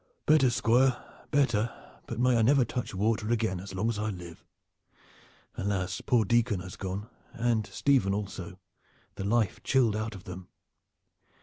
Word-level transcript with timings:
"Better, 0.25 0.49
Squire, 0.49 0.97
better, 1.29 1.71
but 2.07 2.19
may 2.19 2.35
I 2.35 2.41
never 2.41 2.65
touch 2.65 2.95
water 2.95 3.29
again 3.29 3.59
as 3.59 3.75
long 3.75 3.87
as 3.87 3.99
I 3.99 4.09
live! 4.09 4.43
Alas! 5.53 6.01
poor 6.03 6.25
Dicon 6.25 6.61
has 6.61 6.75
gone, 6.75 7.07
and 7.33 7.67
Stephen 7.67 8.11
also 8.11 8.57
the 9.13 9.23
life 9.23 9.61
chilled 9.61 9.95
out 9.95 10.15
of 10.15 10.23
them. 10.23 10.47